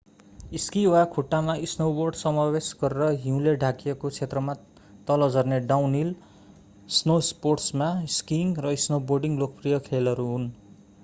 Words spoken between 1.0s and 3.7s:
खुट्टामा स्नोबोर्ड समावेश गरेर हिउँले